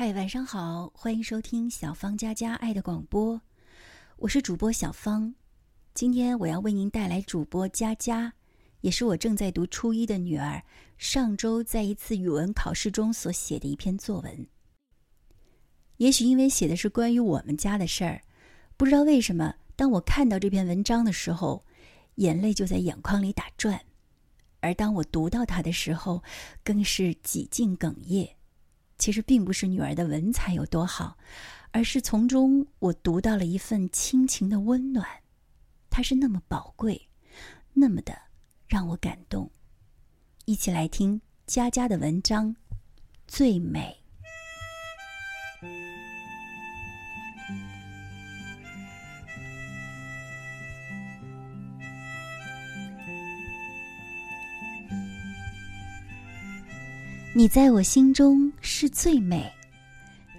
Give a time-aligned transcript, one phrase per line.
[0.00, 3.38] 嗨，晚上好，欢迎收听小芳佳佳爱的广播，
[4.16, 5.34] 我是主播小芳。
[5.92, 8.32] 今天我要为您带来主播佳佳，
[8.80, 10.62] 也是我正在读初一的女儿
[10.96, 14.46] 上周在一次语文考试中所写的一篇作文。
[15.98, 18.22] 也许因为写的是关于我们家的事儿，
[18.78, 21.62] 不知道为什么，当我看到这篇文章的时候，
[22.14, 23.78] 眼泪就在眼眶里打转；
[24.60, 26.22] 而当我读到它的时候，
[26.64, 28.36] 更是几近哽咽。
[29.00, 31.16] 其实并不是女儿的文采有多好，
[31.70, 35.06] 而是从中我读到了一份亲情的温暖，
[35.88, 37.08] 它是那么宝贵，
[37.72, 38.14] 那么的
[38.68, 39.50] 让我感动。
[40.44, 42.54] 一起来听佳佳的文章，
[43.26, 43.96] 《最美》。
[57.40, 59.50] 你在我心中是最美，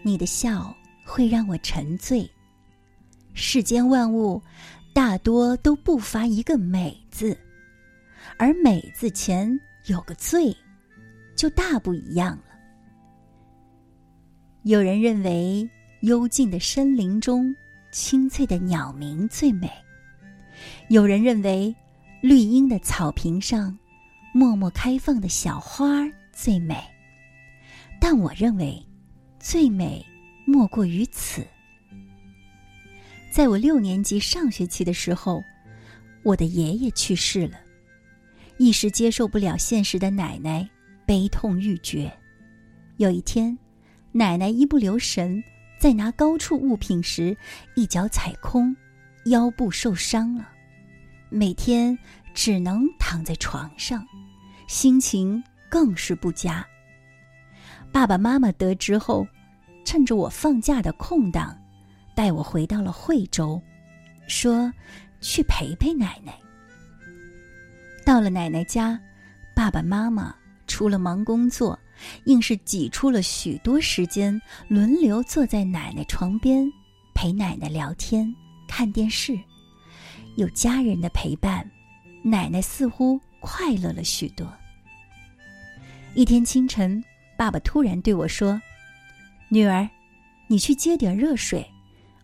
[0.03, 0.71] 你的笑
[1.03, 2.29] 会让我沉醉。
[3.33, 4.39] 世间万物
[4.93, 7.35] 大多都不乏一个“美”字，
[8.37, 10.55] 而“美”字前有个“最”，
[11.35, 12.53] 就大不一样了。
[14.61, 15.67] 有人认为
[16.01, 17.51] 幽静的森林中
[17.91, 19.67] 清脆的鸟鸣最美，
[20.89, 21.75] 有人认为
[22.21, 23.75] 绿荫的草坪上
[24.35, 26.07] 默默开放的小花。
[26.33, 26.81] 最美，
[28.01, 28.83] 但我认为，
[29.39, 30.03] 最美
[30.43, 31.45] 莫过于此。
[33.31, 35.41] 在我六年级上学期的时候，
[36.23, 37.59] 我的爷爷去世了，
[38.57, 40.67] 一时接受不了现实的奶奶
[41.05, 42.11] 悲痛欲绝。
[42.97, 43.55] 有一天，
[44.11, 45.41] 奶奶一不留神，
[45.79, 47.37] 在拿高处物品时
[47.75, 48.75] 一脚踩空，
[49.25, 50.49] 腰部受伤了，
[51.29, 51.95] 每天
[52.33, 54.03] 只能躺在床上，
[54.67, 55.41] 心情。
[55.69, 56.67] 更是不佳。
[57.91, 59.27] 爸爸妈妈得知后，
[59.85, 61.57] 趁着我放假的空档，
[62.15, 63.61] 带我回到了惠州，
[64.27, 64.71] 说
[65.19, 66.33] 去陪陪奶奶。
[68.05, 68.99] 到了奶奶家，
[69.53, 70.33] 爸爸妈妈
[70.67, 71.77] 除了忙工作，
[72.25, 76.65] 硬是挤出了许多时间，轮流坐在奶奶床边，
[77.13, 78.33] 陪奶奶聊天、
[78.67, 79.37] 看电视。
[80.37, 81.69] 有家人的陪伴，
[82.23, 84.47] 奶奶似乎快乐了许多。
[86.15, 87.03] 一天清晨，
[87.41, 88.61] 爸爸突然对我说
[89.49, 89.89] ：“女儿，
[90.45, 91.67] 你去接点热水，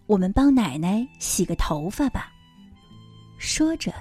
[0.06, 2.32] 我们帮奶奶洗个头发吧。”
[3.40, 3.92] 说着，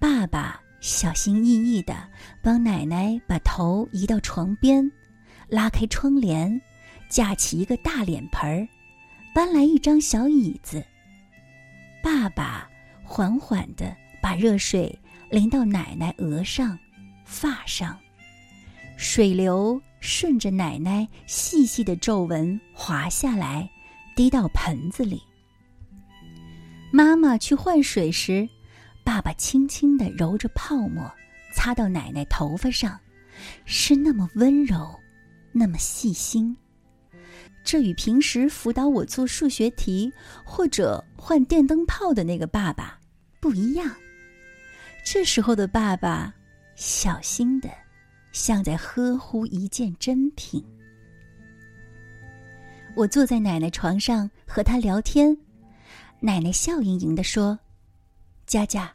[0.00, 1.94] 爸爸小心翼翼的
[2.42, 4.90] 帮奶奶把头移到床边，
[5.46, 6.60] 拉开窗帘，
[7.08, 8.68] 架起一个大脸盆，
[9.32, 10.84] 搬来一张小椅子。
[12.02, 12.68] 爸爸
[13.04, 14.98] 缓缓的把热水
[15.30, 16.76] 淋到奶奶额上、
[17.24, 17.96] 发上。
[18.96, 23.70] 水流顺着奶奶细细的皱纹滑下来，
[24.16, 25.22] 滴到盆子里。
[26.90, 28.48] 妈妈去换水时，
[29.04, 31.08] 爸爸轻轻的揉着泡沫，
[31.54, 32.98] 擦到奶奶头发上，
[33.64, 34.98] 是那么温柔，
[35.52, 36.56] 那么细心。
[37.62, 40.10] 这与平时辅导我做数学题
[40.44, 42.98] 或者换电灯泡的那个爸爸
[43.38, 43.94] 不一样。
[45.04, 46.34] 这时候的爸爸，
[46.74, 47.68] 小心的。
[48.32, 50.64] 像在呵护一件珍品。
[52.96, 55.36] 我坐在奶奶床上和她聊天，
[56.18, 57.58] 奶奶笑盈盈的说
[58.46, 58.92] ：“佳佳，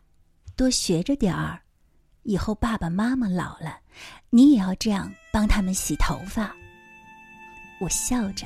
[0.55, 1.61] 多学着点儿，
[2.23, 3.79] 以后爸爸妈妈老了，
[4.29, 6.53] 你也要这样帮他们洗头发。”
[7.79, 8.45] 我笑着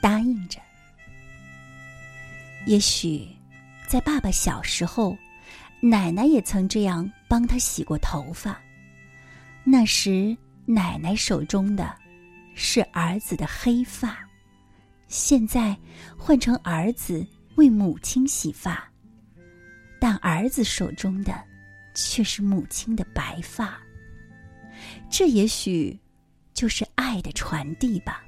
[0.00, 0.58] 答应着。
[2.66, 3.26] 也许，
[3.88, 5.16] 在爸爸小时候，
[5.80, 8.60] 奶奶也曾这样帮他洗过头发。
[9.70, 10.34] 那时，
[10.64, 11.94] 奶奶手中的，
[12.54, 14.08] 是儿子的黑发；
[15.08, 15.76] 现在，
[16.16, 17.24] 换成儿子
[17.56, 18.82] 为母亲洗发，
[20.00, 21.44] 但儿子手中的，
[21.92, 23.78] 却是母亲的白发。
[25.10, 26.00] 这也许，
[26.54, 28.24] 就是爱的传递吧。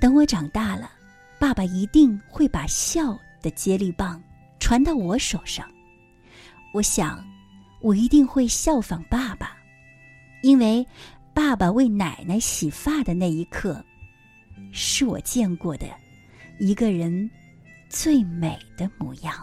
[0.00, 0.90] 等我长大了，
[1.38, 4.22] 爸爸一定会把笑的接力棒
[4.58, 5.70] 传到我手上。
[6.72, 7.22] 我想，
[7.82, 9.53] 我一定会效仿爸爸。
[10.44, 10.86] 因为
[11.32, 13.82] 爸爸为奶奶洗发的那一刻，
[14.72, 15.86] 是我见过的
[16.60, 17.30] 一个人
[17.88, 19.34] 最美的模样。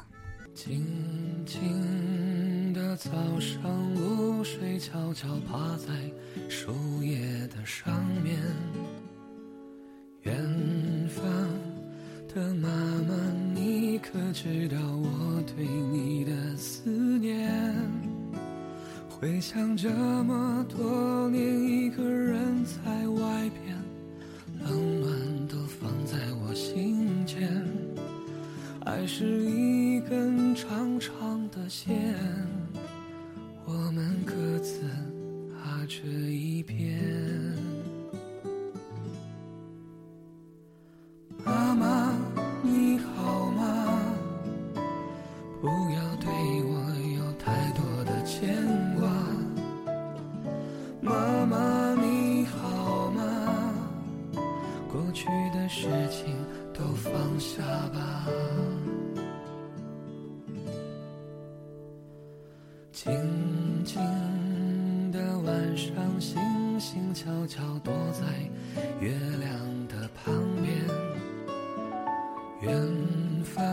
[0.54, 0.86] 静
[1.44, 3.10] 静的早
[3.40, 3.64] 上，
[3.96, 5.88] 露水悄悄趴在
[6.48, 8.38] 树叶的上面。
[10.22, 10.36] 远
[11.10, 11.26] 方
[12.32, 12.70] 的妈
[13.08, 13.16] 妈，
[13.56, 16.56] 你可知道我对你的？
[19.22, 21.51] 回想这么多年，
[54.92, 56.36] 过去的事情
[56.74, 57.62] 都放下
[57.94, 58.28] 吧。
[62.92, 63.14] 静
[63.86, 64.02] 静
[65.12, 68.26] 的晚上，星星悄悄躲在
[69.00, 70.76] 月亮的旁边。
[72.62, 72.74] 远
[73.44, 73.64] 方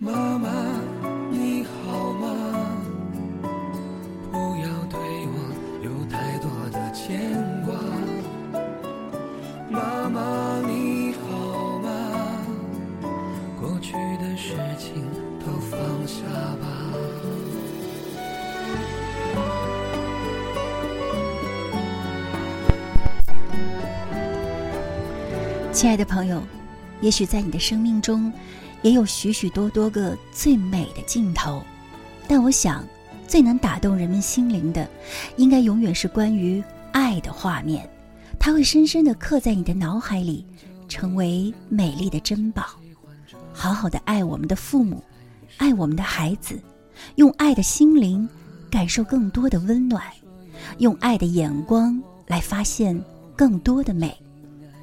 [0.00, 0.48] 妈妈，
[1.28, 2.80] 你好吗？
[4.30, 4.96] 不要对
[5.26, 5.36] 我
[5.82, 7.34] 有太多的牵
[7.66, 7.74] 挂。
[9.68, 11.90] 妈妈，你好吗？
[13.60, 15.04] 过去的事情
[15.44, 16.22] 都放下
[16.60, 16.64] 吧。
[25.72, 26.40] 亲爱的朋友，
[27.00, 28.32] 也许在你的生命中，
[28.82, 31.62] 也有许许多多个最美的镜头，
[32.28, 32.84] 但我想，
[33.26, 34.88] 最能打动人们心灵的，
[35.36, 37.88] 应该永远是关于爱的画面，
[38.38, 40.46] 它会深深地刻在你的脑海里，
[40.88, 42.64] 成为美丽的珍宝。
[43.52, 45.02] 好好的爱我们的父母，
[45.56, 46.60] 爱我们的孩子，
[47.16, 48.28] 用爱的心灵
[48.70, 50.02] 感受更多的温暖，
[50.78, 52.98] 用爱的眼光来发现
[53.34, 54.16] 更多的美。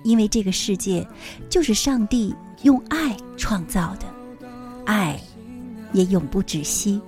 [0.06, 1.06] 因为这个世界
[1.50, 4.06] 就是上帝用爱创造的，
[4.86, 5.20] 爱
[5.92, 7.02] 也永不止息。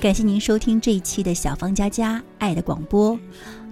[0.00, 3.18] 感谢您收听这一期的小芳佳佳爱的广播，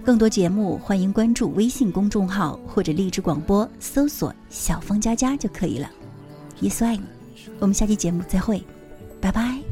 [0.03, 5.89] 更多节目欢迎关注微信公众号或者荔枝广播搜索“小芳佳佳”就可以了。
[6.59, 7.03] 耶稣爱你，
[7.59, 8.61] 我们下期节目再会，
[9.21, 9.64] 拜拜。